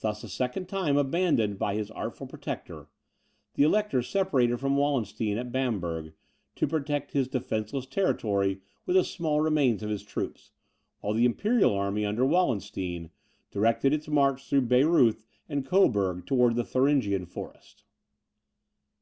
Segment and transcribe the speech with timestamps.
[0.00, 2.88] Thus a second time abandoned by his artful protector,
[3.52, 6.14] the Elector separated from Wallenstein at Bamberg,
[6.56, 10.52] to protect his defenceless territory with the small remains of his troops,
[11.02, 13.10] while the imperial army, under Wallenstein,
[13.50, 17.84] directed its march through Bayreuth and Coburg towards the Thuringian Forest.